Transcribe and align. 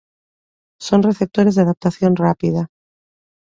Son 0.87 1.03
receptores 1.03 1.53
de 1.53 1.61
adaptación 1.61 2.15
rápida. 2.15 2.63